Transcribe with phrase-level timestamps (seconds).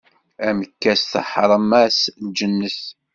[0.47, 2.81] Amekkas teḥṛem-as lǧennet.